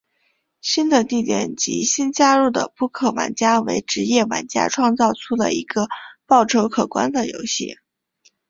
[0.61, 5.85] 新的地点及新加入的扑克玩家为职业玩家创造出了一个
[6.25, 7.75] 报酬可观的游戏。